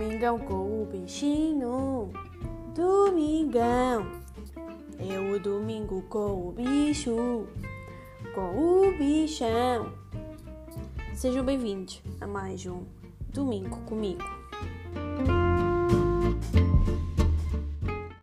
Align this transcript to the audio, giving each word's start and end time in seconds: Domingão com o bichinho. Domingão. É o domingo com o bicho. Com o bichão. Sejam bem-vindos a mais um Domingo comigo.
Domingão 0.00 0.38
com 0.38 0.82
o 0.82 0.88
bichinho. 0.90 2.10
Domingão. 2.74 4.10
É 4.98 5.18
o 5.18 5.38
domingo 5.38 6.00
com 6.08 6.48
o 6.48 6.52
bicho. 6.52 7.46
Com 8.34 8.40
o 8.40 8.96
bichão. 8.96 9.92
Sejam 11.12 11.44
bem-vindos 11.44 12.02
a 12.18 12.26
mais 12.26 12.64
um 12.64 12.82
Domingo 13.30 13.76
comigo. 13.82 14.39